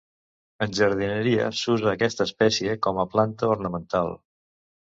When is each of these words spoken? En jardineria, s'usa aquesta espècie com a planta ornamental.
En 0.65 0.71
jardineria, 0.79 1.49
s'usa 1.59 1.91
aquesta 1.93 2.27
espècie 2.31 2.75
com 2.89 3.05
a 3.05 3.07
planta 3.15 3.53
ornamental. 3.59 4.13